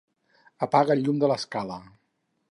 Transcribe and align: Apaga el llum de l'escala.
Apaga 0.67 0.95
el 0.95 1.03
llum 1.07 1.19
de 1.23 1.29
l'escala. 1.31 1.77